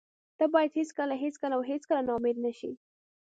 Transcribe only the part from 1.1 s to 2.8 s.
هېڅکله او هېڅکله نا امید نشې.